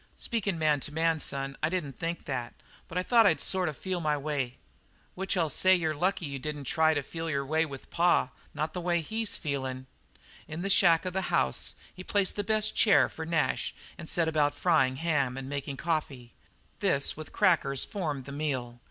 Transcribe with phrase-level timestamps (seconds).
[0.17, 2.55] "Speakin' man to man, son, I didn't think that,
[2.87, 4.57] but I thought I'd sort of feel my way."
[5.13, 8.73] "Which I'll say you're lucky you didn't try to feel your way with pa; not
[8.73, 9.85] the way he's feelin'
[10.49, 14.09] now." In the shack of the house he placed the best chair for Nash and
[14.09, 16.33] set about frying ham and making coffee.
[16.79, 18.79] This with crackers, formed the meal.